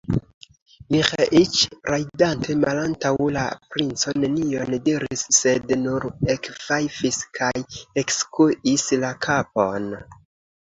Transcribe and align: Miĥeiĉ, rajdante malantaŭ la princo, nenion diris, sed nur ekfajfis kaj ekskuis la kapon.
Miĥeiĉ, 0.93 1.57
rajdante 1.89 2.55
malantaŭ 2.61 3.11
la 3.35 3.43
princo, 3.75 4.13
nenion 4.23 4.73
diris, 4.89 5.25
sed 5.41 5.75
nur 5.83 6.07
ekfajfis 6.37 7.21
kaj 7.39 7.53
ekskuis 8.05 8.89
la 9.07 9.13
kapon. 9.29 9.89